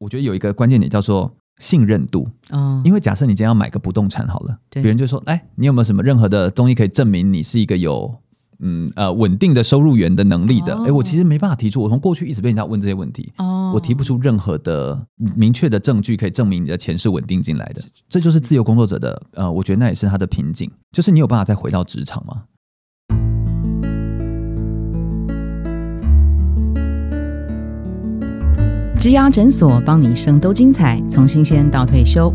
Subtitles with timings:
[0.00, 8.12] 我觉得有一个关键点叫做信任度，哦，因为假设你今天要买个不动产好了，对别人就说，哎，你有没有什么任何的东西可以证明你是一个有
[8.60, 10.74] 嗯呃稳定的收入源的能力的？
[10.74, 13.30] 哦哎、我其实没办法提出，我从过去一直被人家问这些问题。
[13.36, 22.44] 哦，我提不出任何的明确的证据可以证明你的钱是稳定进来的，这就是自由工作者的呃，我觉得那也是他的瓶颈，就是你有办法再回到职场吗？
[29.00, 32.30] 植牙诊所帮你一生都精彩，从新鲜到退休。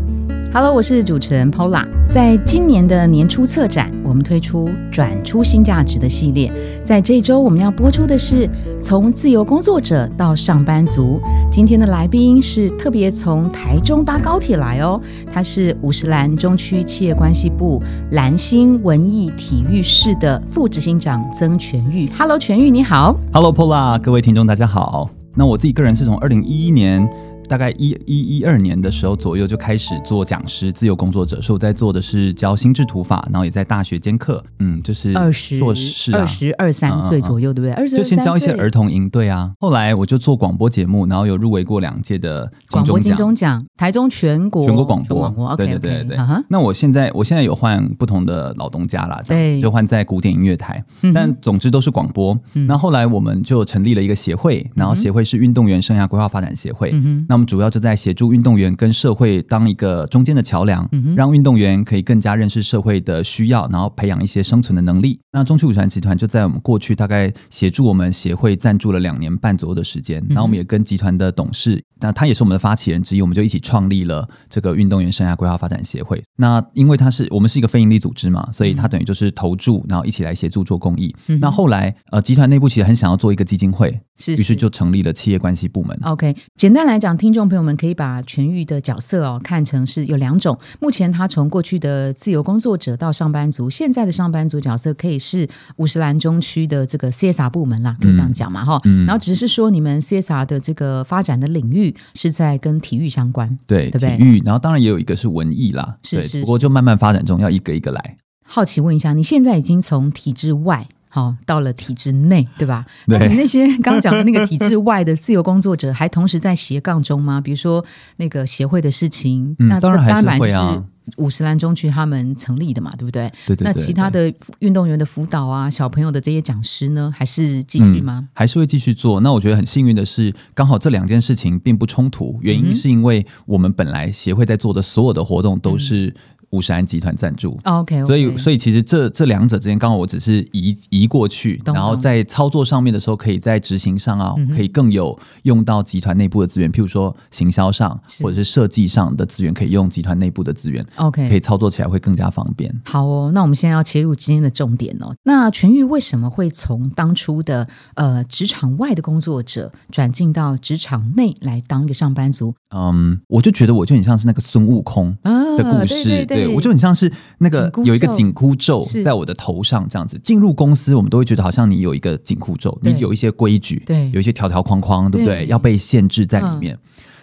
[0.52, 1.86] Hello，我是主持人 Pola。
[2.10, 6.52] 在今年的年初策展，我们推出转出新价值的系列。
[6.84, 8.50] 在这周我们要播出的是
[8.82, 11.20] 从自由工作者到上班族。
[11.52, 15.00] 今天的来宾是特别从台中搭高铁来哦，
[15.32, 22.10] 他是五十岚中区企业关系部蓝星文艺体育室的副执行长曾全玉。
[22.18, 23.16] Hello，全玉你好。
[23.32, 25.08] Hello Pola，各位听众大家好。
[25.36, 27.08] 那我自己个人是从二零一一年。
[27.46, 37.72] 大概一一一二年的时候左右就开始做讲师、自由工作者，所以我在做的是教心智图法，然后也在大学兼课，嗯，就是二十硕士啊，二十二三岁左右，对不对？
[37.72, 39.52] 二十就先教一些儿童营队啊。
[39.60, 43.64] 后来我就做广播节目，然后有入围过两届的金广播金钟奖。
[43.76, 46.18] 台中全国全国广播，对对对对。
[46.48, 49.60] 那我现在我现在有换不同的老东家啦，对。
[49.60, 52.38] 就换在古典音乐台，嗯但总之都是广播。
[52.54, 52.66] 嗯。
[52.66, 56.90] 那后来我们就成立了一个协会，然后协会是运动员生涯规划发展协会。
[56.92, 65.20] 嗯哼，那我们主要就在协助运动员跟社会当一个中间的桥梁，嗯让运动员可以更加认识社会的需要，然后培养一些生存的能力。
[65.32, 76.22] 那中区武传集团就在我们过去大概协助我们协会赞助了两年半左右的时间，嗯然后我们也跟集团的董事，那他也是我们的发起人之一，我们就一起创立了这个运动员生涯规划发展协会。
[76.38, 81.14] 那因为他是我们是一个非营利组织嘛，所以他等于就是投注，然后一起来协助做公益。
[81.28, 85.98] 嗯那后来呃，集团内部其实很想要做一个基金会，是于是就成立了企业关系部门。
[86.02, 90.58] OK，简单来讲，听众朋友们可以把全愈的角色哦看成是有两种。
[90.80, 98.80] 目前他从过去的自由工作者到上班族，现在的上班族角色可以是五十岚中区的这个 CSR 部门啦，可以这样讲嘛哈。
[98.84, 103.58] 嗯然后只是说你们 CSR 的这个发展的领域是在跟体育相关。
[103.66, 108.16] 对对不对体育，然后当然也有一个是文艺啦，是是对不过就慢慢发展中，要一个一个来。
[108.48, 110.86] 好奇问一下，你现在已经从体制外。
[111.16, 112.84] 好，到了体制内，对吧？
[113.06, 117.40] 对那你那些刚刚讲的那个体制外的自由工作者，还同时在斜杠中吗？
[117.40, 117.82] 比如说
[118.16, 120.82] 那个协会的事情，那嗯当然还是会啊是
[121.16, 123.32] 五十岚中区他们成立的嘛，对不对？
[123.46, 128.28] 对对对那其他的运动员的辅导啊，小朋友的这些讲师呢，还是继续吗？
[128.34, 129.18] 还是会继续做。
[129.20, 136.14] 那我觉得很幸运的是，刚好这两件事情并不冲突，原因是因为我们本来协会在做的所有的活动都是
[136.56, 137.58] 五十安集团赞助。
[137.64, 152.74] OK，, 所以，所以其实这这两者之间，刚好我只是移移过去，然后在操作上面的时候，可以在执行上啊，嗯可以更有用到集团内部的资源，譬如说行销上或者是设计上的资源，可以用集团内部的资源，OK，可以操作起来会更加方便。
[152.84, 155.14] 好哦，那我们现在要切入今天的重点哦。
[155.24, 170.18] 那全玉为什么会从当初的呃职场外的工作者转进到职场内来当一个上班族嗯，我就觉得我就很像是那个孙悟空，啊的故事，对对我就很像是那个有一个紧箍咒在我的头上这样子。
[170.22, 175.44] 进入公司，我们都会觉得好像你有一个紧箍咒，你有一些规矩，对有一些条条框框，对不对？
[175.44, 176.78] 对要被限制在里面。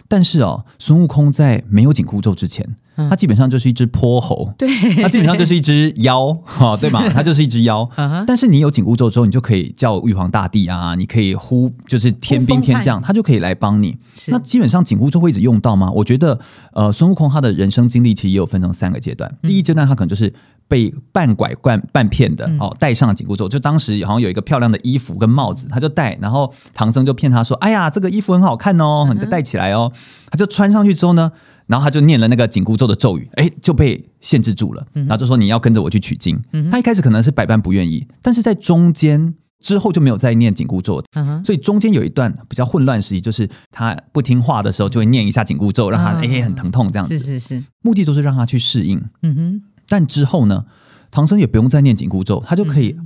[0.07, 4.67] 但是哦，孙悟空在没有紧箍咒之前，嗯他基本上就是一只泼猴，对，
[5.01, 7.03] 他基本上就是一只妖， 哈、对吧？
[7.13, 7.87] 他就是一只妖。
[7.97, 13.97] 嗯但是你有紧箍咒之后，你就可以叫玉皇大帝啊，你可以呼，就是天兵天将，他就可以来帮你。
[14.27, 15.91] 那基本上紧箍咒会一直用到吗？
[15.91, 16.37] 我觉得，
[16.73, 19.29] 呃，孙悟空他的人生经历其实也有分成三个阶段。
[19.41, 20.31] 嗯第一阶段他可能就是
[20.67, 23.49] 被半拐半半骗的、嗯哦，戴上了紧箍咒。
[23.49, 29.91] 就当时好像有一个漂亮的衣服跟帽子，他就戴，然后唐僧就骗他说：“哎呀，这个衣服很好看哦，嗯你就戴起来哦。
[30.31, 31.31] 他就穿上去之后呢，
[31.68, 34.85] 然后他就念了那个紧箍咒的咒语，哎，就被限制住了。
[34.94, 36.40] 然后就说你要跟着我去取经。
[36.51, 47.18] 嗯他一开始可能是百般不愿意，但是在中间之后就没有再念紧箍咒，嗯，所以中间有一段比较混乱时期，就是他不听话的时候，就会念一下紧箍咒，让他啊哎、很疼痛这样子。
[47.18, 49.01] 是是是，目的都是让他去适应。
[49.21, 50.66] 嗯哼，但之后呢，
[51.12, 52.98] 唐僧也不用再念紧箍咒，他就可以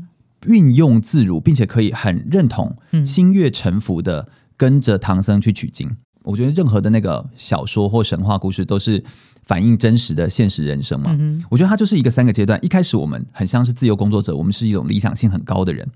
[0.48, 5.96] 运用自如，并且可以很认同、嗯心悦诚服的跟着唐僧去取经。
[6.28, 9.02] 我觉得任何的那个小说或神话故事都是
[9.44, 11.16] 反映真实的现实人生嘛。
[11.18, 12.60] 嗯，我觉得它就是一个三个阶段。
[12.64, 15.88] 一开始我们很像是自由工作者，我们是一种理想性很高的人。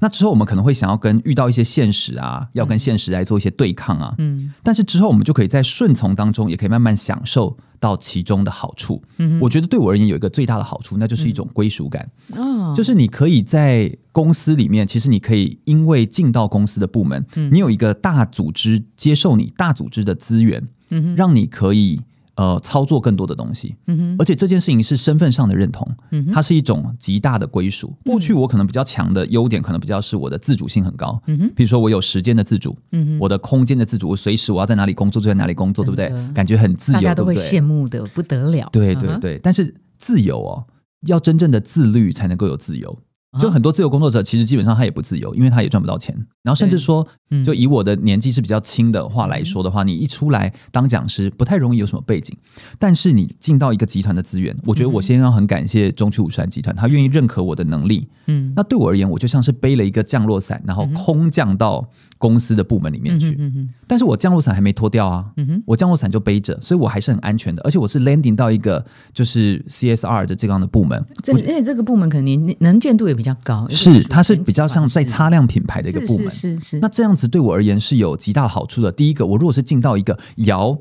[0.00, 4.14] 那之后我们可能会想要跟遇到一些现实啊，要跟现实来做一些对抗啊。
[4.18, 4.52] 嗯。
[4.62, 9.02] 但是之后我们就可以在顺从当中，也可以慢慢享受到其中的好处。
[9.18, 12.08] 嗯我觉得对我而言有一个最大的好处，那就是一种归属感。
[12.30, 17.50] 哼，哦，就是你可以在公司里面，其实你可以因为进到公司的部门，嗯。
[17.52, 22.00] 你有一个大组织接受你大组织的资源，嗯，让你可以
[22.38, 23.74] 呃操作更多的东西。
[23.88, 27.92] 嗯哼，而且这件事情是身份上的认同，嗯哼，它是一种极大的归属。
[28.04, 31.20] 过去我可能比较强的优点，可能比较是我的自主性很高。
[31.26, 36.08] 嗯哼，比如说我有时间的自主，嗯哼，我的空间的自主，我随时我要在哪里工作就在哪里工作，对不对？
[36.32, 38.68] 感觉很自由，大家都会羡慕的不得了。
[38.72, 40.64] 对对对，但是自由哦，
[41.06, 42.96] 要真正的自律才能够有自由。
[43.38, 46.14] 就很多自由工作者，其实基本上他也不自由，因为他也赚不到钱。
[46.42, 47.44] 然后甚至说，嗯。
[47.44, 52.36] 就以我的年纪是比较轻的话来说的话，你一出来当讲师，不太容易有什么背景。
[52.78, 58.08] 但是你进到一个集团的资源，我觉得我先要很感谢中区五三集团，他愿意认可我的能力。
[58.26, 61.88] 嗯，那对我而言，我就像是背了一个降落伞，然后空降到
[62.18, 63.38] 公司的部门里面去。
[63.86, 67.62] 但是我降落伞还没脱掉啊，嗯，我降落伞就背着，所以我还是很安全的。
[67.62, 68.84] 而且我是 landing 到一个
[69.14, 76.30] 就是 CSR 的这样的部门，这而且这个部门肯定能见度也比较高，是它是比较像在擦亮品牌的一个部门。
[76.30, 76.78] 是是是。
[76.80, 78.92] 那这样子对我而言是有极大好处的。
[78.92, 80.76] 第一个，我如果是进到一个摇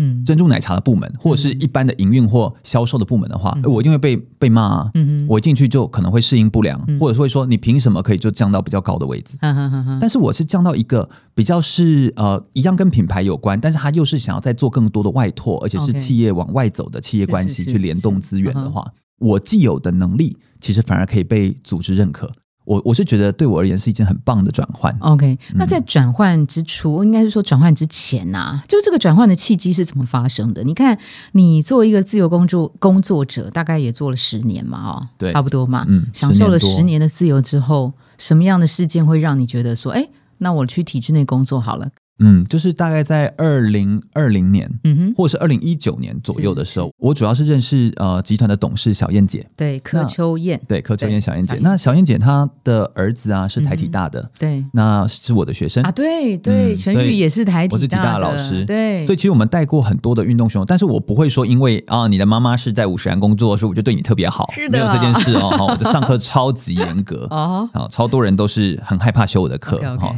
[0.00, 0.24] 嗯。
[0.24, 4.90] 珍珠奶茶的部门，或者是一般的营运或销售的部门的话，我一定会被被骂啊。
[4.94, 9.36] 嗯我一进去就可能会适应不良，或者会说你凭什么可以就降到比较高的位置？
[10.00, 22.30] 但是我是降到一个比较是呃一样跟品牌有关，但是它又是想要再做更多的外拓，而且是企业往外走的企业关系去联动资源的嗯话，我既有的能力其实反而可以被组织认可。
[22.64, 24.94] 我我是觉得对我而言是一件很棒的转换。
[25.00, 30.62] OK，那嗯在转换之初，应该是说转换之前呐、就是这个转换的契机是怎么发生的？
[30.62, 30.96] 你看，
[31.32, 40.08] 你作为一个自由工作工作者，大概也做了十年嘛，哦，对差不多嘛，嗯享受了10年多十年的自由之后，什么样的事件会让你觉得说，哎，
[40.38, 41.88] 那我去体制内工作好了？
[42.20, 44.70] 嗯，就是大概在二零二零年。
[44.84, 51.58] 嗯哼，或者是二零一九年左右的时候，我主要是认识呃集团的董事小燕姐，对，柯秋燕，对柯秋燕小燕姐。
[51.60, 65.50] 那小燕姐她的儿子啊是台体大的，对那是我的学生啊，对对，全宇也是台体我是体大的老师对，所以其实我们带过很多的运动选手，但是我不会说因为啊你的妈妈是在五十岚工作，所以我就对你特别好，是的没有这件事哦。
[65.50, 67.26] 哈，我的上课超级严格。
[67.30, 70.14] 哦好，超多人都是很害怕修我的课哈，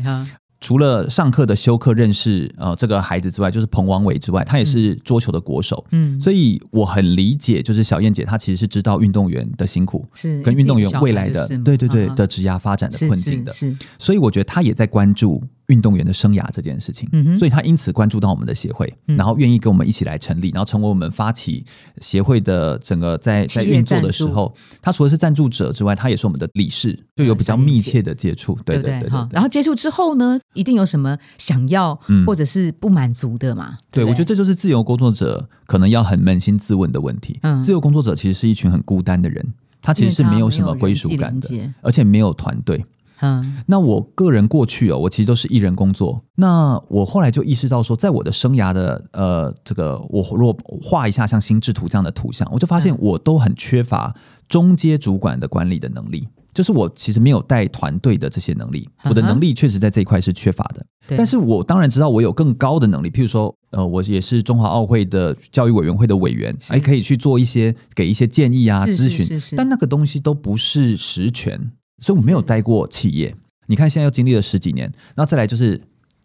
[0.63, 19.17] 除了上课的休克认识呃这个孩子之外，就是彭王伟之外，他也是桌球的国手，嗯，所以我很理解，就是小燕姐她其实是知道运动员的辛苦，是跟运动员未来的对对对的职涯发展的困境的，是是，所以我觉得她也在关注运动员的生涯这件事情，所以他因此关注到我们的协会，嗯。
[19.17, 21.65] 然后愿意跟我们一起来成立，然后成为我们发起
[22.01, 28.99] 协会的整个在在运作的时候，他除了是赞助者之外，他也是我们的理事，就有比较密切的接触，对对？
[29.01, 32.27] 对然后接触之后呢，一定有什么想要嗯。
[32.27, 33.79] 或者是不满足的嘛？
[33.91, 37.39] 对，不我觉得这就是自由工作者可能要很扪心自问的问题。
[37.43, 37.63] 嗯。
[37.63, 39.45] 自由工作者其实是一群很孤单的人，
[39.81, 41.49] 他其实是没有什么归属感的
[41.83, 42.85] 而且没有团队。
[43.23, 46.23] 嗯那我个人过去哦，我其实都是一人工作。
[46.37, 54.15] 那我后来就意识到说，在我的生涯的呃这个，我如果画一下像心智图这样的图像，我就发现嗯我都很缺乏
[54.47, 56.29] 中阶主管的管理的能力。
[56.53, 60.85] 就是我其实没有带团队的这些能力，我的能力确实在这一块是缺乏的。
[61.09, 71.73] 对，但是我当然知道我有更高的能力，譬如说，呃，我也是中华奥会的教育委员会的委员，是哎，可以去做一些给一些建议啊、咨询但那个东西都不是实权，
[72.03, 73.35] 所以我没有待过企业。
[73.67, 75.81] 你看，现在又经历了十几年，然后再来就是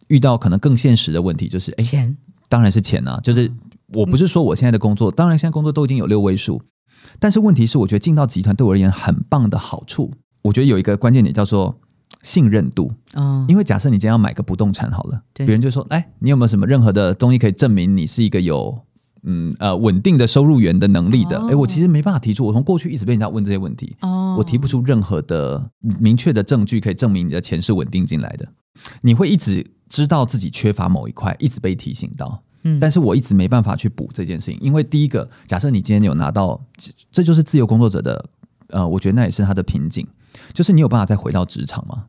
[0.08, 2.18] 遇到可能更现实的问题，就是哎，钱
[2.50, 3.50] 当然是钱啊，就是
[3.94, 6.60] 我不是说我现在的工作，当然现在工作都已经有六位数，
[7.20, 11.80] 但是问题是，我觉得进到集团对我而言很棒的好处，我觉得有一个关键点叫做
[12.24, 12.92] 信任度。
[13.14, 18.78] 哦，因为假设你今天要买个不动产好了，对别人就说：“哎，你有没有什么任何的东西可以证明你是一个有
[19.24, 25.70] 嗯呃稳定的收入源的能力的？”哦哎、我其实没办法提出，我从过去一直被人家问这些问题，哦，我提不出任何的
[26.00, 28.48] 明确的证据可以证明你的钱是稳定进来的。
[29.02, 32.44] 你会一直知道自己缺乏某一块，一直被提醒到。
[32.64, 38.26] 嗯，但是我一直没办法去补这件事情，因为第一个，假设你今天有拿到，这这就是自由工作者的，
[38.70, 40.06] 呃，我觉得那也是他的瓶颈，
[40.54, 42.06] 就是你有办法再回到职场吗？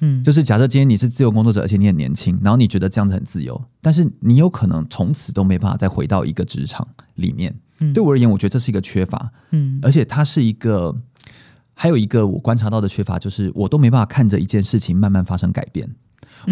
[0.00, 7.54] 嗯，就是假设今天你是自由工作者，而且你很年轻，然后你觉得这样子很自由，但是你有可能从此都没办法再回到一个职场里面。
[7.80, 10.94] 嗯对我而言，我觉得这是一个缺乏，嗯而且它是一个，
[11.74, 15.88] 还有一个我观察到的缺乏，就是我都没办法看着一件事情慢慢发生改变。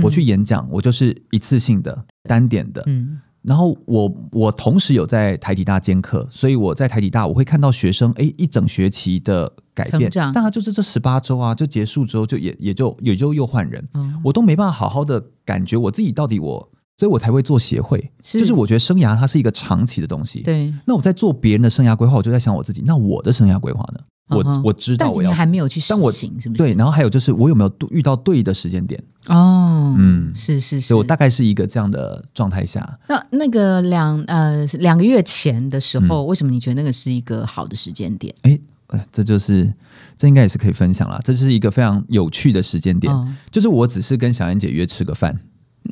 [0.03, 20.43] 我去演讲，我就是一次性的、单点的，嗯然后我我同时有在台体大兼课，所以我在台体大我会看到学生哎一整学期的改变，但他就是这十八周啊，就结束之后就也也就也就又换人，哦我都没办法好好的感觉我自己到底我，所以我才会做协会，是就是我觉得生涯它是一个长期的东西，。
[20.43, 24.01] 对那我在做别人的生涯规划，我就在想我自己，那我的生涯规划呢？
[24.29, 26.59] 我、我知道但是你我要还没有去实行，是不是？
[26.59, 31.05] 对，然后还有就是我有没有遇到对的时间点，哦，嗯是是是我。
[31.05, 32.99] 大概是一个这样的状态下。
[33.09, 38.35] 那那个两呃两个月前的时嗯候，为什么你觉得那个是一个好的时间点？
[38.43, 39.71] 哎，呃这就是
[40.17, 41.21] 这应该也是可以分享啦。
[41.23, 45.39] 这是一个非常有趣的时间点，嗯就是我只是跟小燕姐约吃个饭，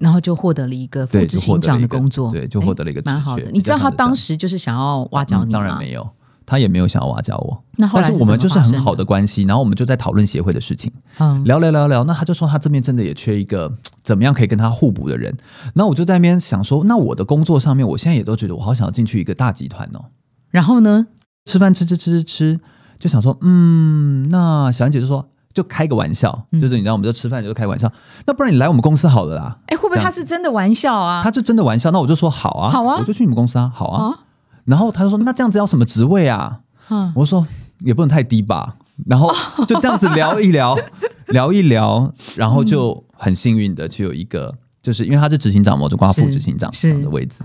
[0.00, 3.44] 然后就获得了一个副对，执行长的工作，对，就获得了一个诶蛮好的。
[3.52, 5.58] 你知道他当时时就是想要挖角你吗？
[5.58, 6.08] 当然没有，
[6.44, 7.64] 他也没有想要挖角我。
[7.76, 12.04] 那后来但是我们就是很好的，关系，然后我们就在讨论协会的事情，嗯，聊聊聊聊。
[12.04, 13.72] 那他就说他这边真的也缺一个
[14.02, 15.36] 怎么样可以跟他互补的人。
[15.74, 20.04] 那我就在那边想说，那我的工作上面，我现在也都觉得我好想要进去一个大集团哦。
[20.50, 21.06] 然后呢？
[21.44, 22.60] 吃饭吃吃吃吃吃，
[23.00, 27.90] 就想说，嗯，那小安姐就说，就开个玩笑，嗯就是你知道，我们就吃饭就开玩笑，
[28.26, 29.58] 那不然你来我们公司好了啦。
[29.66, 31.20] 哎，会不会他是真的玩笑啊？
[31.20, 34.04] 他就真的玩笑，那我就说好啊，好啊我就去你们公司啊，好啊。
[34.04, 34.18] 啊，
[34.64, 36.60] 然后他就说，那这样子要什么职位啊？
[36.88, 37.46] 嗯，我说
[37.80, 38.76] 也不能太低吧。
[39.06, 39.32] 然后
[39.66, 40.78] 就这样子聊一聊，
[41.28, 47.38] 聊一聊，然后就很幸运的就有一个，就是因为他是执行长嘛，我就挂副执行长是的位置。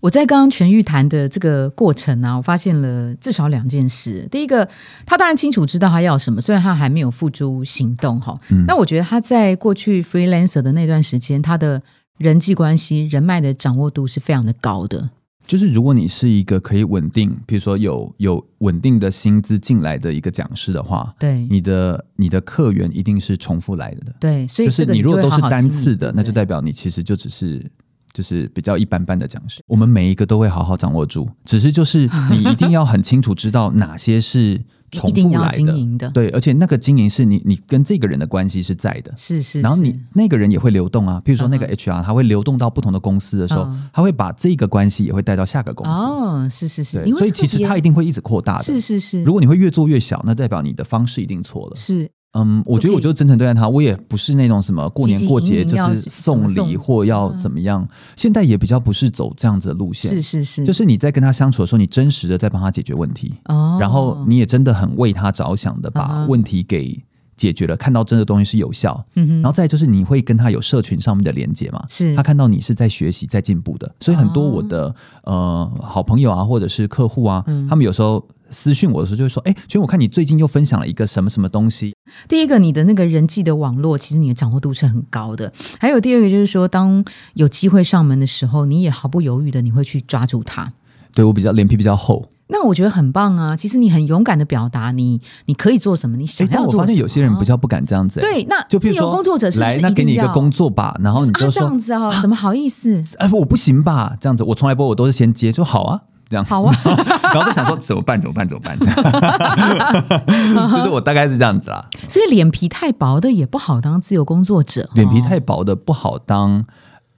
[0.00, 4.26] 我在刚刚全玉谈的这个过程啊，我发现了至少两件事。
[4.30, 4.66] 第一个，
[5.04, 8.34] 他当然清楚知道他要什么，虽然他还没有付诸行动哈。
[8.50, 11.82] 嗯那我觉得他在过去 freelancer 的那段时间，他的
[12.18, 15.10] 人际关系、人脉的掌握度是非常的高的。
[15.50, 24.14] 就是如果你是一个可以稳定，比如说有有稳定的薪资进来的一个讲师的话，对你的你的客源一定是重复来的。
[24.20, 27.68] 对，所以就是你如果都是单次的，那就代表你其实就只是
[28.12, 29.60] 就是比较一般般的讲师。
[29.66, 35.98] 我们每一个都会好好掌握住，只是就是你一定要很清楚知道哪些是重复来的。
[35.98, 39.12] 的，对，而且那个经营是你你跟这个人的关系是在的。
[39.16, 39.60] 是是。
[39.60, 45.92] 然后你那个人也会流动啊，譬如说那个嗯 HR，他会流动到不同的公司的时候嗯，他会把这个关系也会带到下个公司。
[45.92, 48.64] 哦，是是是，所以其实他一定会一直扩大的。
[48.64, 51.76] 是是是，如果你会越做越小，那代表你的方式一定错了。
[51.76, 60.10] 是嗯，我觉得我就真诚对待他，我也不是那种什么过年过节就是送礼或要怎么样，现在也比较不是走这样子的路线。
[60.12, 66.96] 是是是，就是你在跟他相处的时候，你真实的在帮他解决问题，哦，然后你也真的很为他着想的嗯把问题给
[67.40, 72.14] 解决了，看到真的东西是有效，嗯哼，然后再就是你会跟他有社群上面的连接嘛，是。
[72.14, 74.94] 他看到你是在学习、在进步的，所以很多我的、
[75.24, 77.66] 呃好朋友啊，或者是客户啊，嗯。
[77.66, 81.94] 他们有时候私讯我的时候就会说：“哎，全我看你最近又分享了一个什么什么东西。
[82.28, 85.50] 第一个，你的那个人际的网络，其实你的掌握度是很高的。
[85.78, 87.02] 还有第二个，就是说，当
[87.34, 90.72] 有机会上门的时候，你也毫不犹豫的，你会去抓住它。
[91.14, 93.56] 对我比较脸皮比较厚，那我觉得很棒啊！
[93.56, 96.82] 其实你很勇敢的表达你你可以做什么，你哎想，要做什么。
[96.82, 102.20] 发现有些人比较不敢这样子、哎对，那就譬如说工作者是不来，那给你一个工作吧，然后你就啊这样子啊？
[102.20, 103.02] 怎么好意思？
[103.18, 104.16] 哎，我不行吧？
[104.20, 106.74] 这样子，我从来不，我都是先接，说好啊，这样，好啊，
[107.32, 108.20] 然后就想说怎么办？
[108.20, 108.46] 怎么办？
[108.48, 108.78] 怎么办？
[110.76, 116.64] 就是我大概是这样子啦，所以脸皮太薄的也不好当自由工作者，脸皮哦太薄的不好当，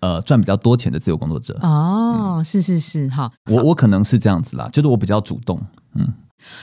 [0.02, 1.56] 呃，赚比较多钱的自由工作者。
[1.62, 5.62] 哦，是是是，好，我我可能是这样子啦，就是我比较主动，
[5.94, 6.12] 嗯，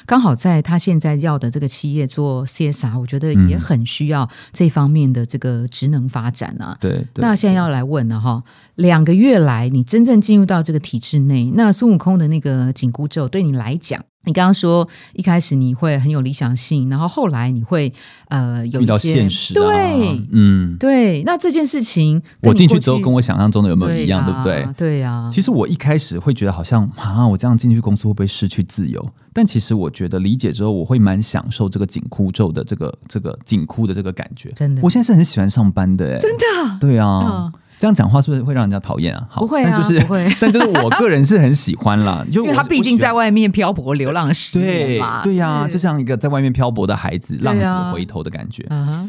[0.05, 6.75] 刚好在他现在要的这个企业做 CSR，我觉得也嗯很需要这方面的这个职能发展啊。
[6.81, 7.22] 对对。
[7.22, 8.43] 那现在要来问了哈，
[8.75, 17.91] 两个月来你真正进入到这个体制内，那孙悟空的那个紧箍咒对你来讲，你刚刚说一开始你会很有理想性，然后后来你会
[18.27, 24.74] 呃有遇到现实、啊，对、嗯，对，那这件事情我进去之后跟我想象中的有没有一样，对呀不对？
[24.77, 29.03] 对呀、其实我一开始会觉得好像啊，我这样进去公司会不会失去自由？
[29.33, 34.51] 但其实我觉得理解之后，我会蛮享受这个紧箍咒的这个这个紧箍的这个感觉。
[34.55, 37.24] 真的我现在是很喜欢上班的，哎，真的，对啊。
[37.25, 39.25] 嗯这样讲话是不是会让人家讨厌啊？
[39.29, 40.31] 好，不会啊但就是不会。
[40.39, 45.71] 但就是我个人是很喜欢啦， 就因为他我毕竟在外面漂泊流浪了十年嘛，对呀、是。
[45.71, 48.67] 就像一个在外面漂泊的孩子，浪子回头的感觉。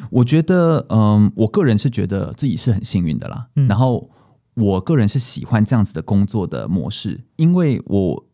[0.08, 3.48] 我觉得，嗯，我个人是觉得自己是很幸运的啦。
[3.56, 3.66] 嗯。
[3.66, 4.08] 然后，
[4.54, 8.24] 我个人是喜欢这样子的工作的模式，因为我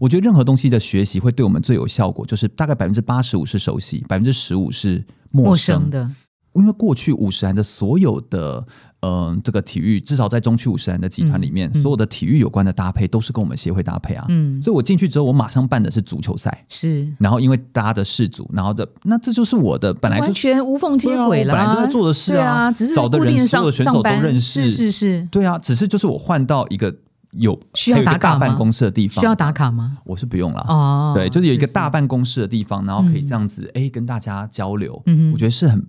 [0.00, 6.10] 我觉得任何东西的学习会对我们最有效果，就是大概百分之八十五是熟悉，百分之十五是陌生的，
[6.54, 8.64] 因为过去五十人的所有的，
[9.00, 11.82] 嗯、这个体育，至少在中区五十人的集团里面，嗯嗯。
[11.82, 14.24] 所有的体育有关的搭配都是跟我们协会搭配啊。
[14.28, 17.12] 嗯，所以我进去之后，我马上办的是足球赛，是。
[17.18, 24.70] 然后因为大家的氏族，然后的那这就是我的本来就完全无缝接轨了、本来就在做的事啊只是找的人所有的选手都认识。
[24.70, 26.94] 是是是，对啊，只是就是我换到一个
[27.32, 29.98] 有需要还有一个打卡大办公室的地方，需要打，卡吗？
[30.04, 30.64] 我是不用了。
[30.68, 33.26] 哦，对，就是有一个大，办公室的地方，然后可以嗯。
[33.26, 35.84] 这样子哎、跟大家交流，嗯我觉得是很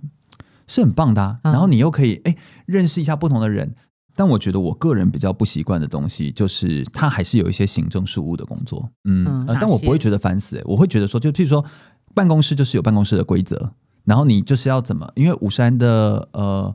[0.68, 1.40] 是很棒的、啊。
[1.44, 3.76] 嗯然后你又可以哎、认识一下不同的人。
[4.18, 11.66] 但我觉得我个人比较不习惯的东西，就是它还是有一些行政事务的工作，嗯，嗯呃但我不会觉得烦死、欸，我会觉得说，就譬如说
[12.14, 13.74] 办公室就是有办公室的规则，
[14.06, 15.06] 然后你就是要怎么？
[15.16, 16.74] 因为五山的呃，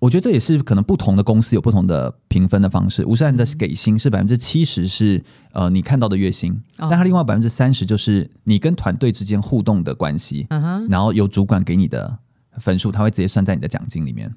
[0.00, 3.06] 我觉得这也是可能不同的公司有不同的评分的方式。
[3.06, 12.18] 五山的给薪是百分之七十是呃你看到的月薪，哦但它另外百分之三十就是你跟团队之间互动的关系，嗯，然后由主管给你的
[12.58, 14.34] 分数，他会直接算在你的奖金里面。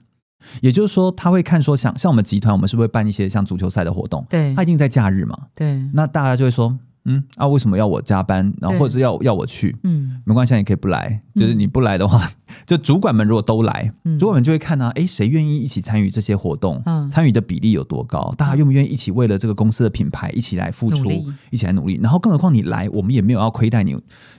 [0.62, 4.26] 也就是说，他会看说，像像我们集团，我们是不是会办一些像足球赛的活动？
[4.30, 8.54] 对他一定在假日嘛，对，那大家就会说，嗯啊，为什么要我加班？
[8.62, 9.76] 然后或者是要要我去？
[9.84, 11.22] 嗯没关系，你可以不来。
[11.36, 12.30] 就是你不来的话，
[12.66, 16.82] 就主管们如果都来，嗯主管们就会看啊，哎，谁愿意一起参与这些活动？
[16.86, 18.34] 嗯参与的比例有多高？
[18.38, 21.10] 大家愿不愿意一起为了这个公司的品牌一起来付出，
[21.50, 22.00] 一起来努力？
[22.02, 23.98] 然后更何况你来，我们也没有要亏待你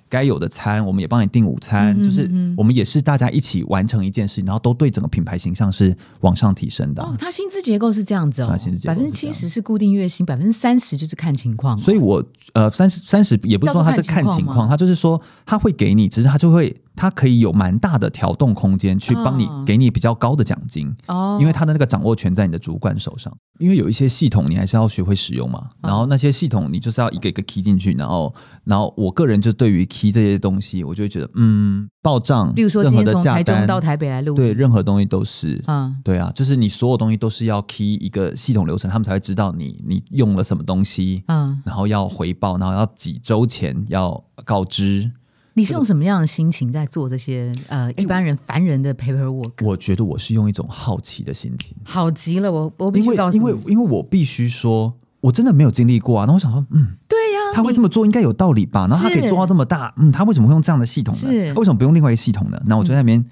[0.08, 11.78] 该有的餐，我们也帮你订午餐，就是嗯我们也是大家一起完成一件事，然后都对整个品牌形象是往上提升的啊、哦，它薪资结构是这样子哦百分之七十是固定月薪，百分之三十就是看情况哦。
[11.80, 23.34] 所以我呃三十三十也不是说他是看情况，他就是说他会给你，只是他就会他可以有蛮大的调动空间去帮你哦给你比较高的奖金，哦，因为它的那个掌握权在你的主管手上。
[23.60, 28.34] 因为有一些系统你还是要学会使用嘛，嗯然后那些系统你就是要一个一个 key 进去，然后
[28.64, 35.62] 然后我个人就对于 key 这些东西，我就会觉得嗯报账，例如说任何的今天从价单台中到台北来录，对，任何东西都是。
[35.68, 45.10] 嗯，对啊，就是你所有东西都是要 key 一个系统流程，他们才会知道你你用了什么东西，嗯，然后要回报，然后要几周前要告知。
[45.56, 49.64] 你是用什么样的心情在做这些呃一般人凡人的 paperwork？
[49.64, 56.26] 我觉得我是用一种好奇的心情，好极了，我我必因为须告诉你，因为因为我必须说，我真的没有经历过啊。
[56.26, 58.86] 然后我想说，嗯，对呀，他会这么做应该有道理吧？
[58.88, 61.20] 然后他可以做到这么大，嗯，他为什么会用这样的系统呢？
[61.20, 62.60] 是他为什么不用另外一个系统呢？
[62.66, 63.24] 那我就在那边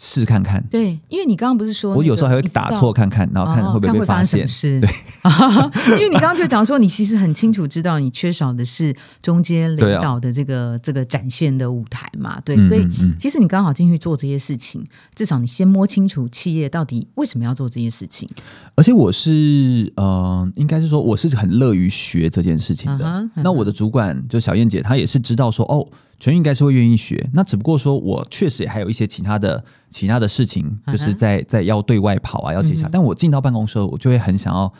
[0.00, 0.64] 试看看。
[0.70, 4.46] 对，因为你刚刚不是说我有时候还会打错看看，然后看哦会不会被发生现。
[4.46, 4.86] 什么事？
[5.86, 14.86] 对， 因为你刚刚就讲说，你其实很清楚知道你缺少的是中间领导的这个、这个展现的舞台嘛，对，所以嗯嗯嗯其实你刚好进去做这些事情，
[15.16, 18.28] 至少你先摸清楚企业到底为什么要做这些事情。
[18.76, 23.28] 而且我是呃，应该是说我是很乐于学这件事情的。
[23.34, 25.84] 那我的主管就小燕姐，她也是知道说哦，
[26.18, 27.28] 全应该是会愿意学。
[27.32, 32.86] 那只不过说我确实也还有一些其他的其他的事情，就是在在要对外跑啊，要接洽。
[32.86, 34.72] 嗯但我进到办公室，我就会很想要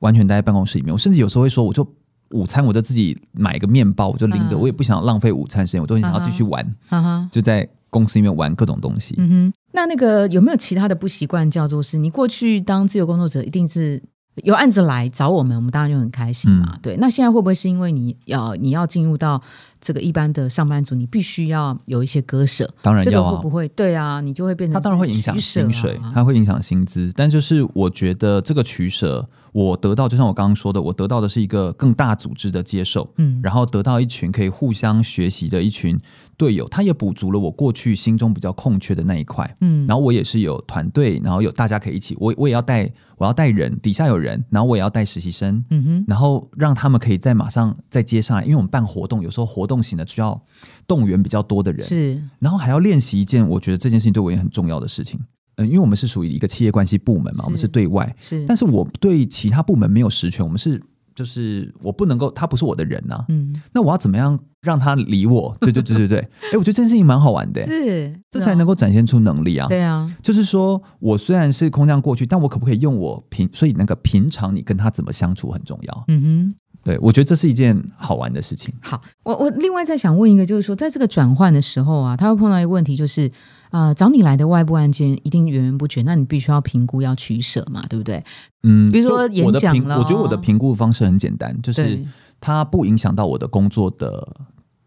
[0.00, 0.92] 完全待在办公室里面。
[0.92, 1.86] 我甚至有时候会说，我就
[2.30, 9.14] 午餐我就自己买个面包，我就拎着，嗯我也不想浪费午餐时间，我都很想要继续玩，哈哈，就在公司里面玩各种东西。
[9.18, 11.48] 嗯哼，那那个有没有其他的不习惯？
[11.50, 14.02] 叫做是你过去当自由工作者，一定是
[14.42, 16.72] 有案子来找我们，我们当然就很开心嘛。
[16.72, 19.40] 嗯对，那现在会不会是因为你要你要进入到
[19.84, 22.66] 这个一般的上班族，你必须要有一些割舍？
[22.80, 24.22] 当然要啊，个会不会对啊？
[24.22, 36.00] 你就会变成它当然会影响薪水，它会影响薪资，但就是我觉得这个取舍，我得到就像我刚刚说的，我得到的是一个更大组织的接受，嗯然后得到一群可以互相学习的一群
[36.38, 39.54] 队友，他也补足了我过去心中比较空缺的那一块。
[39.60, 50.40] 嗯然后我也是有团队，然后有大家可以一起，我我也要带，我要带人，底下有人，然后我也要带实习生，嗯哼然后让他们可以在马上再接上来，因为我们办活动有时候活动型的需要
[50.86, 55.20] 动员比较多的人，是然后还要练习一件我觉得这件事情对我也很重要的事情。
[55.56, 60.82] 嗯，因为我们是属于一个企业关系部门嘛，我们是对外，是，但是我对其他部门没有实权，我们是
[61.14, 65.56] 就是我不能够，他不是我的人呐、嗯那我要怎么样让他理我？
[65.60, 66.18] 对对对对对，
[66.50, 69.68] 哎，我觉得这件事情蛮好玩的，是这才能够展现出能力啊。
[69.68, 73.48] 对啊，就是说我虽然是空降过去，但我可不可以用我平？
[73.52, 76.04] 所以那个平常你跟他怎么相处很重要。
[76.08, 76.54] 嗯哼。
[76.84, 78.72] 对我觉得这是一件好玩的事情。
[78.82, 83.30] 好，我我另外再想问一个，就是说，在这个转换的时候啊，他会碰到一个问题，就是
[83.70, 88.22] 呃，找你来的外部案件一定源源不绝，那你必须要评估，要取舍嘛，对不对？
[88.64, 91.98] 嗯，比如说演讲了我觉得我的评估方式很简单，就是
[92.38, 94.36] 它不影响到我的工作的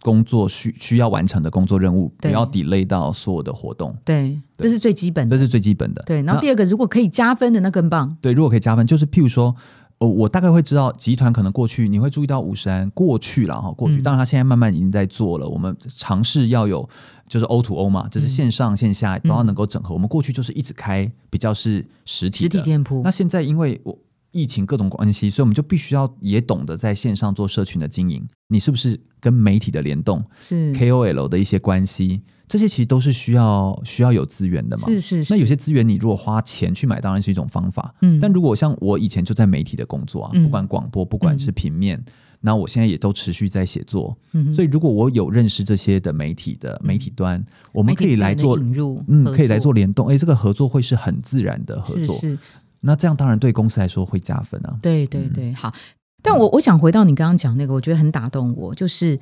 [0.02, 5.36] 工作需需要完成的工作任务，不要 delay 到所有的活动，对，对这是最基本的。
[5.36, 6.04] 这是最基本的。
[6.06, 8.16] 对，然后第二个，如果可以加分的，那更棒。
[8.22, 9.56] 对，如果可以加分，就是譬如说。
[10.00, 15.48] 呃，我大概会知道集团可能过去你会注意到五十安过去了哈，过去，嗯当然他现在慢慢已经在做了。
[15.48, 16.88] 我们尝试要有
[17.28, 19.94] 就是 O to O 嘛，就是线上线下都要能够整合。
[19.94, 23.98] 我们过去就是一直开比较是实体实体的，店铺那现在因为我
[24.32, 28.24] 疫情各种关系，所以我们就必须要也懂得在线上做社群的经营。
[28.50, 34.86] 你是不是跟媒体的联动、是 KOL 的一些关系，这些其实都是需要需要有资源的嘛？
[34.86, 37.94] 是是是，那有些资源你如果花钱去买，当然是一种方法。
[38.02, 42.04] 嗯但如果像我以前就在媒体的工作啊，嗯不管广播，不管是平面。
[42.40, 50.08] 那我现在也都持续在写作，嗯所以如果我有认识这些的媒体的媒体端，我们可以来做，引入，嗯，可以来做联动。
[50.08, 52.16] 哎，这个合作会是很自然的合作。
[52.16, 52.40] 是是，
[52.82, 54.78] 那这样当然对公司来说会加分啊。
[54.82, 55.74] 对对对，好。
[56.22, 59.18] 但我我想回到你刚刚讲那个，我觉得很打动我，就是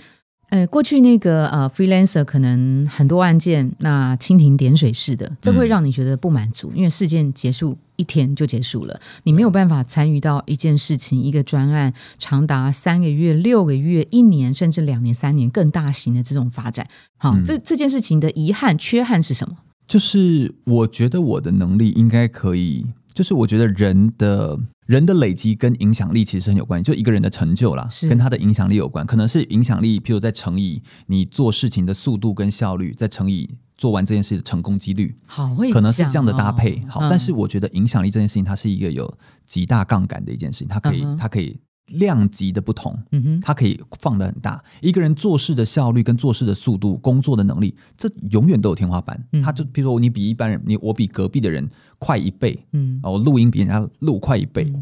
[0.49, 16.88] 呃，过去那个呃，freelancer 可能很多案件，那蜻蜓点水式的，这会让你觉得不满足，因为事件结束一天就结束了，你没有办法参与到一件事情、一个专案长达三个月、六个月、一年，甚至两年、三年更大型的这种发展。
[17.17, 19.58] 好，这这件事情的遗憾、缺憾是什么？
[19.88, 24.60] 就是我觉得我的能力应该可以，就是我觉得人的。
[24.86, 29.04] 人的累积跟影响力其实很有关系，就一个人的成就啦，跟他的影响力有关。
[29.04, 35.17] 可能是影响力，譬如再乘以你做事情的速度跟效率，再乘以做完这件事的成功几率。
[35.25, 36.80] 好，可能是这样的搭配。
[36.88, 39.12] 好，但是我觉得影响力这件事情，它是一个有
[39.47, 41.60] 极大杠杆的一件事情，它可以，它可以。
[41.88, 44.63] 量级的不同，嗯哼，它可以放的很大。
[44.82, 49.24] 一个人做事的效率跟做事的速度、工作的能力，这永远都有天花板。
[49.43, 51.69] 他就比如说，你比一般人，你我比隔壁的人
[52.00, 54.74] 快一倍，嗯，我录音比人家录快一倍。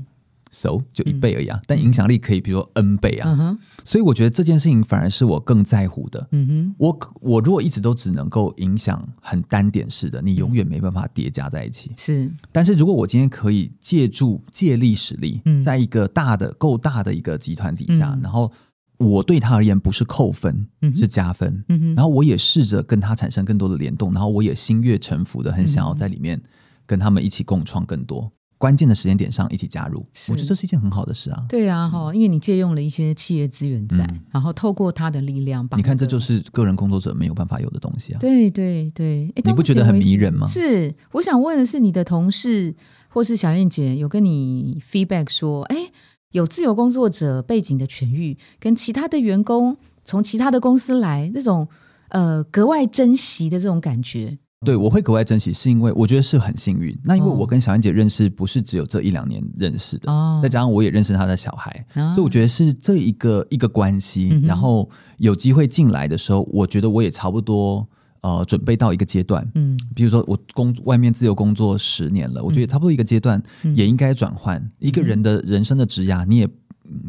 [0.54, 6.28] So 就一倍而已啊，但影响力可以比如说 n 倍啊，所以我觉得这件事情反而是我更在乎的。
[6.32, 11.92] 嗯哼，我我如果一直都只能够影响很单点式的，你永远没办法叠加在一起。
[11.98, 18.52] 是，但是如果我今天可以借助借力使力，在一个大的够大的一个集团底下，然后
[19.00, 21.64] 我对他而言不是扣分，是加分。
[21.70, 26.40] 嗯哼，然后我也试着跟他产生更多的联动，然后我也心悦诚服的很想要在里面
[26.86, 28.32] 跟他们一起共创更多。
[28.64, 30.00] 关键的时间点上一起加入，
[30.30, 31.46] 我觉得这是一件很好的事啊。
[31.50, 38.20] 对啊，哈，因为你借用了一些企业资源在，然后透过他的力量，你看这就是个人工作者没有办法有的东西啊。
[38.22, 40.48] 对对对，你不觉得很迷人吗？
[40.48, 42.74] 是，我想问的是，你的同事
[43.10, 45.92] 或是小燕姐有跟你 feedback 说，哎，
[46.32, 51.68] 有自由工作者背景的痊愈，跟其他的员工从其他的公司来，这种
[52.12, 54.38] 呃格外珍惜的这种感觉。
[54.64, 56.98] 对，我会格外珍惜，是因为我觉得是很幸运。
[57.04, 64.30] 那因为我跟小燕姐认识，不是只有这一两年认识的，再加上我也认识她的小孩，所以我觉得是这一个一个关系。
[64.44, 67.88] 然后有机会进来的时候，我觉得我也差不多
[68.22, 69.46] 呃准备到一个阶段。
[69.56, 73.42] 嗯，比如说我工外面自由工作十年了，我觉得差不多一个阶段
[73.76, 76.50] 也应该转换一个人的人生的职涯，你也。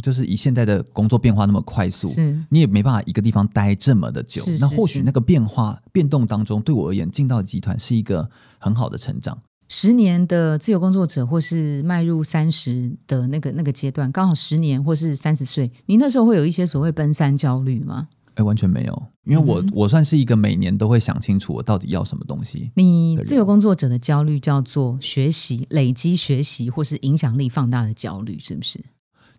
[0.03, 2.13] 就是以现在的工作变化那么快速，
[2.49, 4.45] 你也没办法一个地方待这么的久。
[4.61, 9.39] 那或许那个变化变动当中，对我而言，进到集团是一个很好的成长。
[9.69, 18.09] 十年的自由工作者，或是迈入三十的那个那个阶段，刚好十年或是三十岁，你那时候会有一些所谓奔三焦虑吗？
[18.35, 22.71] 哎，完全没有，因为我我算是一个每年都会想清楚我到底要什么东西。
[22.75, 28.79] 你自由工作者的焦虑叫做学习、累积学习，或是影响力放大的焦虑，是不是？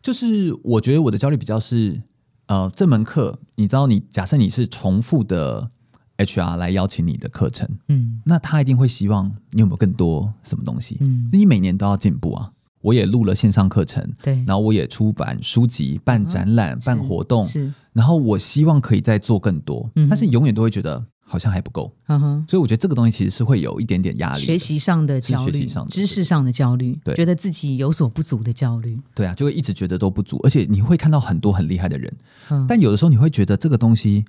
[0.05, 1.99] 就是我觉得我的焦虑比较是，
[2.45, 5.71] 呃，这门课，你知道，你假设你是重复的
[6.17, 12.51] HR 来邀请你的课程，嗯，那他一定会希望你有没有更多什么东西，嗯，你每年都要进步啊。
[12.81, 21.03] 我也录了线上课程，对，然后我也出版书籍、办展览、办活动，是，然后我希望可以再做更多，嗯，但是永远都会觉得。
[21.27, 32.13] 好像还不够，嗯哼，所以我觉得这个东西其实是会有一点点压力，学习上的焦虑，知识上的焦虑，对，觉得自己有所不足的焦虑，对啊，就会一直觉得都不足，而且你会看到很多很厉害的人，
[32.49, 34.23] 嗯，但有的时候你会觉得这个东西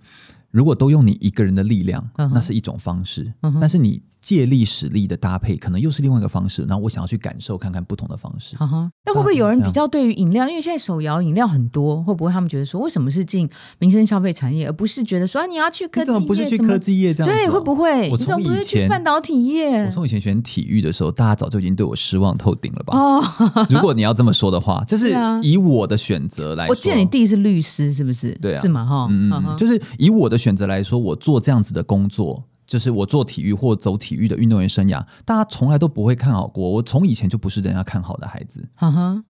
[0.51, 4.03] 如果都用你一个人的力量，那是一种方式，但是你。
[4.27, 6.65] 借力使力的搭配，可能又是另外一个方式。
[6.65, 8.57] 然后我想要去感受看看不同的方式。
[9.05, 10.49] 那会不会有人比较对于饮料？
[10.49, 16.21] 因为现在手摇饮料很多，会不会他们觉得说，为什么是进民生消费产业，而不是觉得说你要去科技业？
[16.27, 17.33] 不是去科技业这样？
[17.33, 18.11] 对，会不会？
[18.11, 22.99] 我从以前半导体业，我从以前选体育的时候，大家早就已经对我失望透顶了吧？
[22.99, 23.23] 哦，
[23.71, 28.37] 如果你要这么说的话， 就是以我的选择来，我记得你弟是律师，是不是？
[28.43, 28.85] 对啊，是吗？
[28.85, 32.43] 哈，嗯，就是以我的选择来说，我做这样子的工作。
[32.67, 36.83] 就是我做体育或走体育的运动员生涯，大家从来都不会看好过我。
[36.83, 38.69] 从以前就不是人家看好的孩子。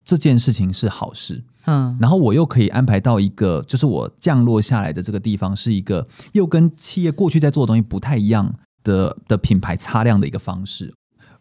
[0.04, 1.44] 这件事情是好事。
[1.66, 10.94] 嗯，然后我又可以安排到一个，就是我降落下来的这个地方，是一个又跟企业过去在做的东西不太一样的的品牌擦亮的一个方式。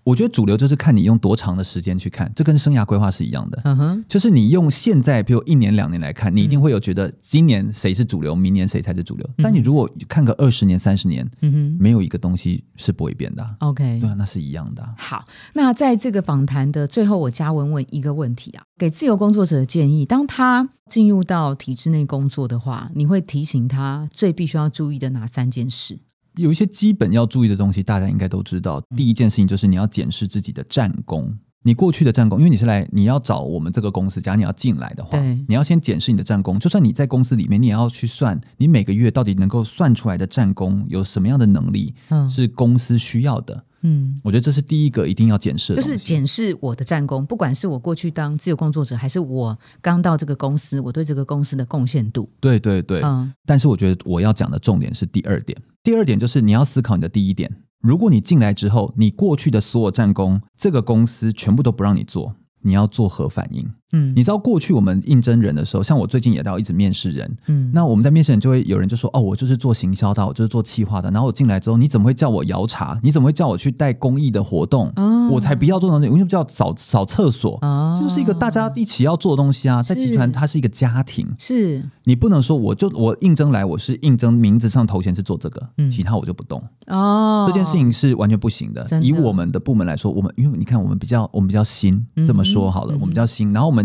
[0.07, 3.59] 我觉得主流就是看你用多长的时间去看，这跟生涯规划是一样的。
[3.65, 9.29] 嗯哼，就是你用现在，比如一年两年来看，你一定会有觉得今年谁是主流，明年谁才是主流。
[9.39, 13.45] 但你如果看个二十年、三十年，嗯哼，没有一个东西是不会变的。
[13.59, 14.87] OK，对啊，那是一样的。
[14.97, 25.99] 好，那在这个访谈的最后，我加问问一个问题啊，给自由工作者的建议：当他进入到体制内工作的话，你会提醒他最必须要注意的哪三件事？
[26.37, 28.81] 有一些基本要注意的东西，大家应该都知道。
[28.95, 36.57] 第一件事情就是你要检视自己的战功，你过去的战功，因为你是来你要找我们这个公司，假如你要进来的话，你要先检视你的战功。
[36.59, 41.93] 就算你在公司里面，你也要去算你每个月到底能够算出来的战功有什么样的能力，
[42.29, 43.63] 是公司需要的。
[43.81, 52.27] 嗯，我觉得这是第一个一定要检视的，就是检视我的战功，不管是我过去当自由工作者，还是我刚到这个公司，我对这个公司的贡献度。
[52.39, 53.01] 对对对。
[53.03, 57.61] 嗯但是我觉得我要讲的重点是第二点，第二点就是你要思考你的第一点。
[57.79, 63.71] 如果你进来之后，你过去的所有战功，这个公司全部都不让你做，你要做何反应？
[63.93, 71.09] 嗯你知道过去我们应征人的时候，像我最近也到一直面试人，嗯，那我们在面试人就会有人就说哦，我就是做行销的，我就是做企划的。
[71.11, 72.99] 然后我进来之后，你怎么会叫我摇茶？
[73.01, 74.91] 你怎么会叫我去带公益的活动？
[74.95, 77.57] 哦我才不要做那种，为什么叫扫扫厕所？
[77.61, 86.63] 哦就是一个大家一起要做的东西啊，在集团它是一个家庭，是你不能说我就我应征来我是应征名字上头衔是做这个，嗯其他我就不动。
[86.87, 88.83] 哦，这件事情是完全不行的。
[88.85, 93.76] 的以我们的部门来说，我们因为你看我们比较我们比较新，这么说好了，嗯我们比较新，然后我们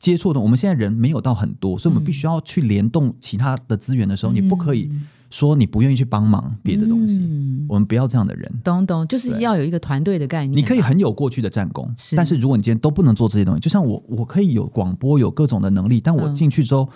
[0.00, 4.90] 接触的我们现在人没有到很多，所以我们嗯必须要去联动其他的资源的时候，你不可以
[5.30, 7.18] 说你不愿意去帮忙别的东西。
[7.18, 7.66] 嗯。
[7.68, 8.50] 我们不要这样的人。
[8.64, 10.56] 懂懂，就是要有一个团队的概念。
[10.58, 12.16] 你可以很有过去的战功，是。
[12.16, 16.34] 但是如果你今天都不能做这些东西，就像我，我可以有广播，有各种的能力，但我嗯。
[16.34, 16.88] 进去之后，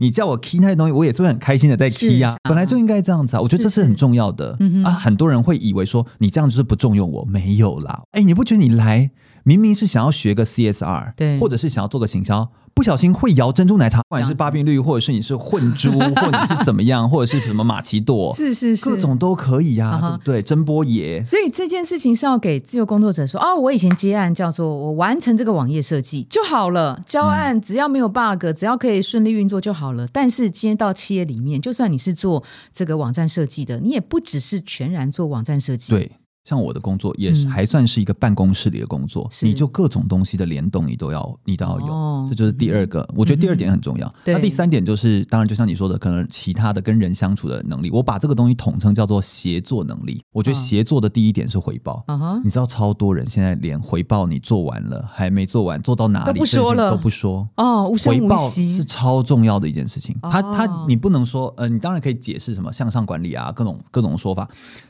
[0.00, 3.84] 你叫我 key 那些东西，我也是会很开心的在 key 啊，本来就应该这样子啊，我觉得这是是。
[3.86, 4.58] 很重要的。
[4.84, 4.90] 啊。
[4.90, 9.08] 很多人会以为说你这样就是不重用我，没有啦，哎，你不觉得你来
[9.46, 11.38] 明明是想要学个 CSR，对。
[11.38, 18.90] 或者是想要做个行销，不小心会摇珍珠奶茶，不管是发病率，或者是你是混珠， 或者是怎么样，或者是什么马奇朵，是是是。
[18.90, 20.42] 各种都可以呀、对不对？
[20.42, 21.22] 真波爷。
[21.22, 30.08] 所以这件事情是要给自由工作者说哦，我以前接案叫做我完成这个网页设计就好了，交案只要没有 bug，、只要可以顺利运作就好了。
[30.12, 36.10] 但是今天到企业里面，就算你是做这个网站设计的，你也不只是全然做网站设计，，对，
[36.46, 41.86] 像我的工作也是嗯还算是一个办公室里的工作，你就各种东西的联动，你都要你都要有。
[41.92, 44.12] 哦这就是第二个，我觉得第二点很重要。
[44.24, 50.22] 对那第三点就是，当然就像你说的，可能其他的跟人相处的能力，我把这个东西统称叫做协作能力。
[50.32, 52.04] 我觉得嗯协作的第一点是回报。
[52.44, 57.48] 你知道超多人现在连回报你做完了还没做完，做到哪里都不说了都不说。
[57.56, 60.16] 哦，无声无回报是超重要的一件事情。
[60.22, 64.48] 他哦他你不能说呃，你当然可以解释什么向上管理啊，各种各种说法，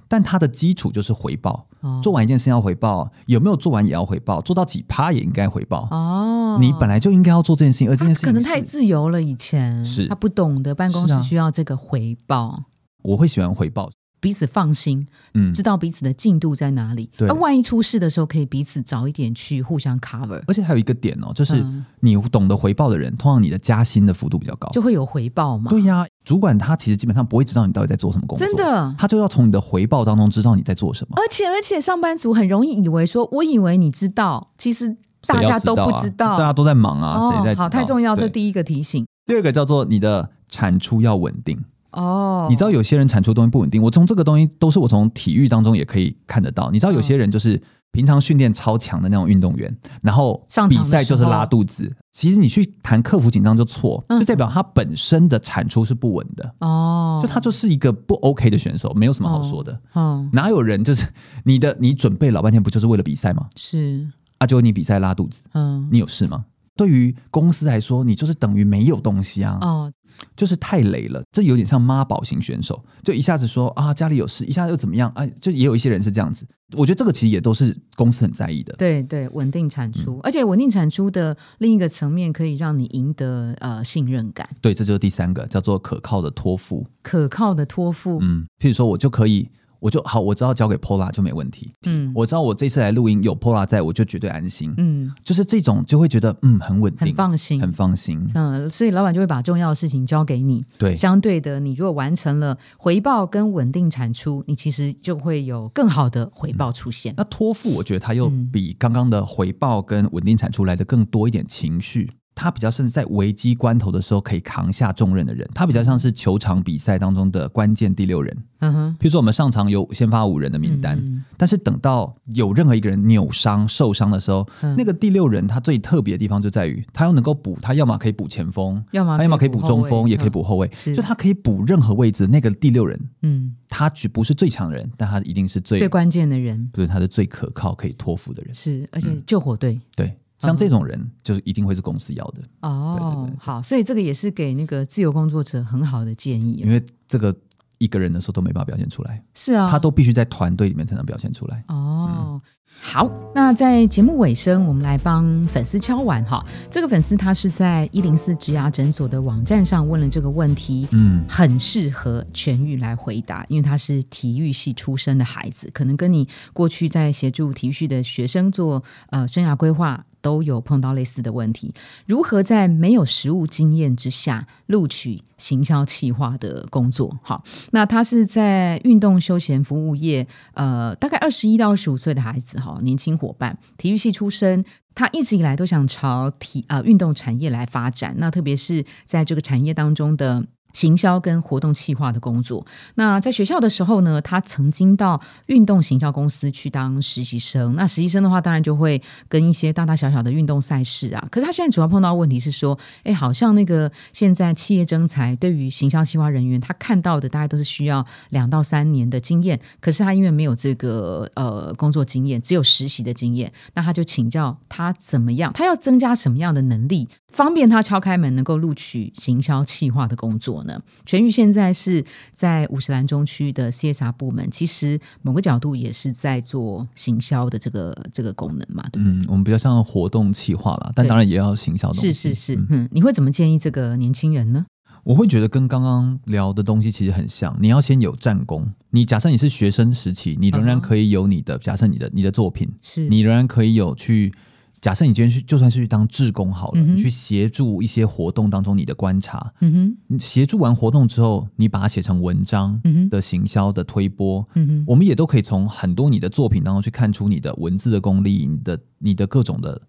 [0.09, 1.67] 但它的基础就是回报。
[1.81, 5.87] 哦做完一件事情要回报，有没有做完也要回报，做到几趴也应该回报。
[5.91, 12.65] 哦，你本来就应该要做这件事情，而这件事情可能太自由了，以前是他不懂得办公室需要这个回报。
[13.03, 13.89] 我会喜欢回报。
[14.21, 17.09] 彼此放心，嗯知，道彼此的进度在哪里。
[17.17, 24.69] 对而万一出事的时候，可以彼此早一点去互相 cover，而且还有一个点哦，就是嗯你懂得回报的人，通常你的加薪的幅度比较高。
[24.71, 25.71] 就会有回报嘛。
[25.71, 31.15] 对呀、主管他其实基本上不会知道你到底在做什么工作，真的他就要从你的回报当中知道你在做什么。
[31.17, 36.37] 而且而且，上班族很容易以为说，我以为你知道，其实大家都不知道。
[36.37, 37.55] 大家都在忙啊，谁在？
[37.55, 39.07] 好，太重要，这第一个提醒。
[39.27, 41.59] 第二个叫做你的产出要稳定。
[41.97, 46.71] 哦，你知道有些人产出东西不稳定，我从这个东西都是我从体育当中也可以看得到。
[46.71, 47.61] 你知道有些人就是
[47.93, 51.91] 平常训练超强的那种运动员，然后上比赛就是拉肚子。
[52.13, 59.79] 其实你去谈克服紧张就错，嗯就代表他本身的产出是不稳的，哦，就他就是一个不 OK 的选手，没有什么好说的。
[59.95, 61.07] 嗯，哪有人就是
[61.45, 63.47] 你的你准备老半天不就是为了比赛吗？
[63.57, 64.07] 是
[64.39, 66.45] 啊，结果你比赛拉肚子，嗯你有事吗？
[66.77, 69.59] 对于公司来说，你就是等于没有东西啊。
[69.61, 69.93] 哦，
[70.37, 76.47] 就是太累了，这有点像妈宝型选手，就一下子说啊家里有事，一下子又怎么样，哎、就也有一些人是这样子。
[76.77, 78.75] 我觉得这个其实也都是公司很在意的。
[78.77, 86.87] 对对，稳定产嗯出，而且稳定产出的另一个层面，可以让你赢得呃信任感，对，这就是第三个叫做可靠的托付。
[87.03, 88.19] 可靠的托付。
[88.21, 89.49] 嗯，譬如说我就可以，
[89.81, 91.73] 我就好，我知道交给 Pola 就没问题。
[91.87, 94.73] 嗯我知道我这次来录音有 Pola 在，我就绝对安心。
[94.77, 98.27] 嗯，就是这种就会觉得嗯很稳定，很放心很放心。
[98.35, 100.65] 嗯，所以老板就会把重要的事情交给你。
[100.79, 107.15] 对，相对的，你如果完成了回报跟稳定产出，你其实就会有更好的回报出现。
[107.17, 112.13] 那托付我觉得它又嗯比刚刚的回报跟稳定产出来的更多一点情绪。
[112.37, 118.37] 他比较甚至在危机关头的时候可以扛下重任的人，他比较像是球场比赛当中的关键第六人。
[118.59, 132.27] 嗯哼，比如说，我们上场有先发五人的名单，嗯但是等到有任何一个人扭伤、受伤的时候，嗯那个第六人他最特别的地方就在于，他又能够补，他要么可以补前锋，要么他要么可以补中锋，也可以补后卫，是就他可以补任何位置。
[132.27, 138.55] 那个第六人，嗯，他只不是最强的人，但他一定是最最关键的人不是他是最可靠、可以托付的人。
[138.55, 139.81] 是，而嗯且救火队。
[139.95, 143.39] 对，像这种人，就是一定会是公司要的，哦，对对对。
[143.39, 146.69] 好，所以这个也是给那个自由工作者很好的建议因。
[146.69, 147.35] 为这个
[147.79, 151.65] 一个人的时候都没办法表现出来，是啊，他都必须在团队里面才能表现出来。
[151.69, 152.41] 哦，
[152.81, 156.45] 好，那在节目尾声，我们来帮粉丝敲完哈。
[156.71, 170.05] 这个粉丝他是在一零四植牙诊所的网站上问了这个问题，嗯，很适合全域来回答，因为他是体育系出身的孩子，可能跟你过去在协助体育系的学生做呃生涯规划。
[170.23, 171.73] 都有碰到类似的问题，
[172.05, 177.17] 如何在没有实务经验之下录取行销企划的工作？
[177.23, 190.47] 好，那他是在运动休闲服务业，呃，大概二十一到二十五岁的孩子，哈，年轻伙伴，体育系出身，他一直以来都想朝体呃运动产业来发展，那特别是在这个产业当中的。
[190.77, 192.63] 行销跟活动企划的工作。
[192.97, 197.75] 那在学校的时候呢，他曾经到运动行销公司去当实习生。
[197.75, 201.27] 那实习生的话，当然就会跟一些大大小小的运动赛事啊。
[201.31, 209.59] 可是他现在主要碰到问题是说，哎，好像那个现在企业征才对于行销企划人员，他看到的大概都是需要两到三年的经验。
[209.81, 220.65] 可是他因为没有这个呃工作经验，只有实习的经验，那他就请教他怎么样，他要增加什么样的能力，方便他敲开门，能够录取行销企划的工作。
[220.65, 229.19] 呢，全域现在是在五十岚中区的 CSR 部门，其实某个角度也是在做行销的这个这个功能嘛，对不对？
[229.19, 232.13] 嗯，我们比较像活动企划啦，但当然也要行销东西。
[232.13, 234.65] 是是是，嗯，你会怎么建议这个年轻人呢？
[235.05, 238.73] 我会觉得跟刚刚聊的东西其实很像，你要先有战功。
[238.91, 244.33] 你假设你是学生时期，你仍然可以有你的假设，你的你的作品，是你仍然可以有去。
[244.81, 259.81] 假设你今天去，就算是去当志工好了，你去协助一些活动当中你的观察，嗯哼，你协助完活动之后，你把它写成文章的行销的推播，嗯哼，我们也都可以从很多你的作品当中去看出你的文字的功力，你的你的各种的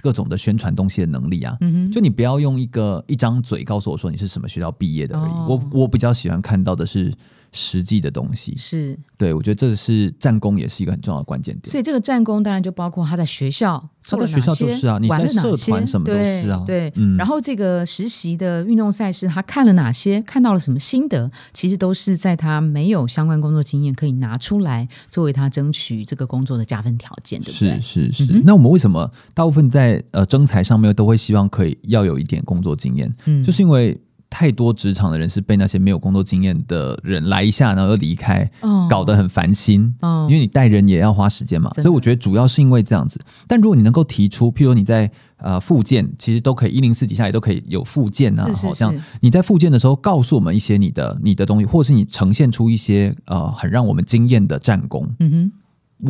[0.00, 1.58] 各种的宣传东西的能力啊，
[1.92, 7.12] 就你不要用一个一张嘴告诉我说你是什么学校毕业的而已，我我比较喜欢看到的是。
[7.52, 11.70] 实际的东西是对，我觉得这是战功，也是一个很重要的关键点。
[11.70, 17.16] 所以这个战功当然就包括他在学校，他在学校就是啊，你在社团什么都是啊，对，嗯。
[17.16, 27.80] 然后这个实习的运动赛事，他看了哪些，看到了什么心得，其实都是在他没有相关工作经验可以拿出来作为他争取这个工作的加分条件，对不对？
[27.80, 28.42] 是是是。
[28.44, 33.14] 那我们为什么大部分在呃征才上面都会希望可以要有一点工作经验？
[33.24, 33.98] 嗯，就是因为。
[34.28, 38.48] 太多职场的人是被那些没有工作经验的人来一下，然后又离开，
[38.90, 39.94] 搞得很烦心。
[40.28, 43.20] 因为你带人也要花时间嘛，所以我觉得主要是因为这样子。
[43.46, 55.08] 但如果你能够提出，譬如你在呃附件，其实都可以一零四底下也都可以有附件啊，好像你在附件的时候告诉我们一些你的你的东西，或是你呈现出一些呃很让我们惊艳的战功。
[55.20, 55.52] 嗯哼，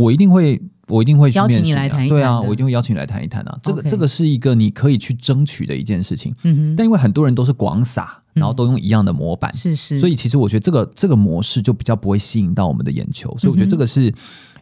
[0.03, 0.61] 我一定会。
[0.89, 3.59] 我一定会邀请你来谈一谈，对啊，我一定会邀请你来谈一谈啊。
[3.63, 6.35] 这个这个是一个你可以去争取的一件事情。
[6.45, 6.77] 嗯哼。
[6.77, 9.99] 但因为很多人都是广撒，然后都用一样的模板，是是。
[9.99, 13.37] 所以其实我觉得这个这个模式就比较不会吸引到我们的眼球。
[13.39, 14.15] 所以我觉得这个是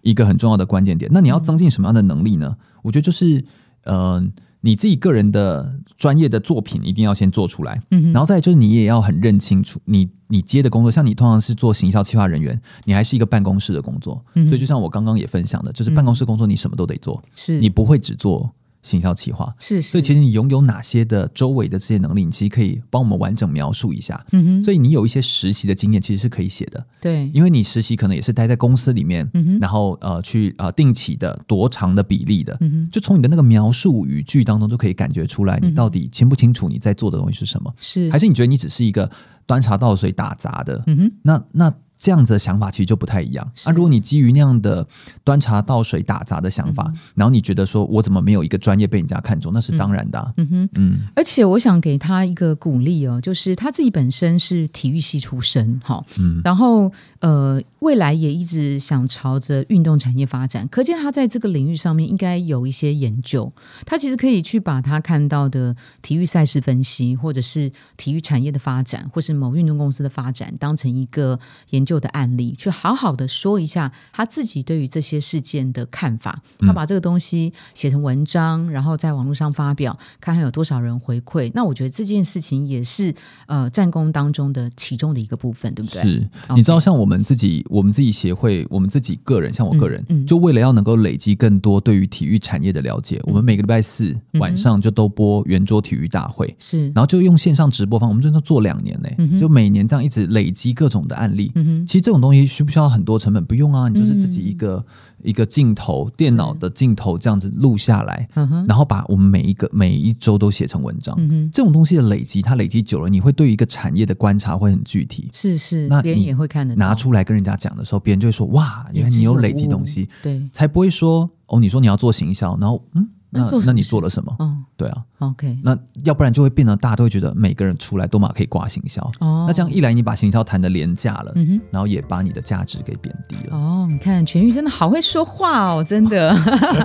[0.02, 1.10] 一个很重要的关键点。
[1.12, 2.56] 那你要增进什么样的能力呢？
[2.82, 3.44] 我觉得就是
[3.84, 4.32] 嗯。
[4.64, 17.60] 你自己个人的专业的作品一定要先做出来，嗯，然后再就是你也要很认清楚，你你接的工作，像你通常是做行销企划人员，你还是一个办公室的工作，所以就像我刚刚也分享的，就是办公室工作你什么都得做，是。
[17.60, 18.50] 你不会只做。
[18.84, 24.24] 行销企划是，是所以其实你拥有哪些的周围的这些能力，你其实可以帮我们完整描述一下。
[24.30, 26.86] 嗯哼，所以你有一些实习的经验，其实是可以写的。
[27.00, 37.74] 对，因为你实习可能也是待在公司里面，嗯哼，然后呃去呃定期的多长的比例的，嗯哼，就从你的那个描述语句当中就可以感觉出来，你到底清不清楚你在做的东西是什么？
[37.80, 39.10] 是，还是你觉得你只是一个
[39.46, 40.82] 端茶倒水打杂的？
[40.86, 41.72] 嗯哼，那那。
[42.04, 43.50] 这样子的想法其实就不太一样。
[43.64, 44.86] 那如果你基于那样的
[45.24, 50.34] 端茶倒水打杂的想法，然后你觉得说我怎么没有一个专业被人家看中，那是当然的。
[50.36, 50.98] 嗯哼，嗯。
[51.16, 63.50] 而且我想给他一个鼓励哦，就是他自己本身是体育系出身，哈，嗯，然后呃，未来也一直想朝着运动产业发展，可见他在这个领域上面应该有一些研究。
[63.86, 71.40] 他其实可以去把他看到的体育赛事分析，或者是体育产业的发展，或是某运动公司的发展，当成一个
[71.70, 71.93] 研究。
[71.98, 76.40] 的案例，去好好的说一下他自己对于这些事件的看法。
[76.60, 81.50] 他把这个东西写成文章，然后在网络上发表，看看有多少人回馈。
[81.54, 83.14] 那我觉得这件事情也是
[83.46, 86.02] 呃战功当中的其中的一个部分，对不对？
[86.02, 101.52] 是，你知道，像我们自己，我们自己协会，我们自己个人，像我个人，就为了要能够累积更多对于体育产业的了解，我们每个礼拜四晚上就都播圆桌体育大会，是，然后就用线上直播方，我们真的做两年呢，就每年这样一直累积各种的案例。
[101.86, 103.44] 其实这种东西需不需要很多成本？
[103.44, 104.84] 不用啊，你就是自己一个
[105.22, 108.28] 一个镜头，电脑的镜头这样子录下来，
[108.66, 111.16] 然后把我们每一个每一周都写成文章。
[111.52, 115.28] 这种东西的累积，它累积久了，你会对一个产业的观察会很具体。
[115.32, 116.74] 是是，那别人也会看的。
[116.76, 121.28] 拿出来跟人家讲的时候，别人就会说：“哇，原来你有累积东西。”对，才不会说。
[121.46, 124.34] 哦，你说你要做行销，然后嗯，那那你做了什么？
[124.40, 131.60] 嗯对啊，，OK，那要不然就会变得大家都会觉得每个人出来都嘛可以挂行销，哦那这样一来你把行销谈的廉价了，嗯哼。
[131.70, 133.56] 然后也把你的价值给贬低了。
[133.56, 136.34] 哦，你看全玉真的好会说话哦，真的。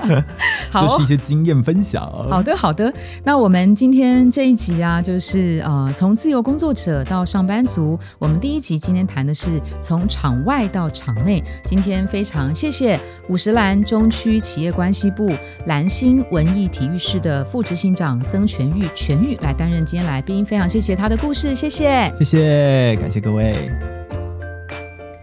[0.71, 2.01] 好哦这是一些经验分享。
[2.29, 2.93] 好的，好的。
[3.23, 7.99] 那我们今天这一集啊，就是呃，从自由工作者到上班族。
[8.17, 11.43] 我们第一集今天谈的是从场外到场内。
[11.65, 15.31] 今天非常谢谢五十岚中区企业关系部
[15.65, 22.13] 蓝星文艺体育室的副执行长曾全玉全玉来担任今天来宾，非常谢谢他的故事，谢谢。
[22.19, 23.55] 谢谢，感谢各位。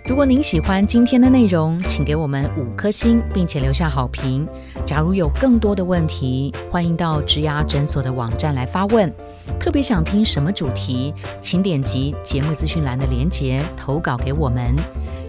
[0.09, 4.47] 如果您喜欢今天的内容，请给我们五颗星，并且留下好评。
[4.85, 9.13] 假如有更多的问题，欢迎到植牙诊所的网站来发问。
[9.59, 14.75] 特别想听什么主题，请点击节目资讯栏的连结投稿给我们。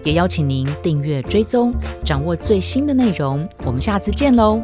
[0.04, 1.72] 也邀请您订阅追踪，
[2.04, 3.46] 掌握最新的内容。
[3.64, 4.62] 我们下次见喽！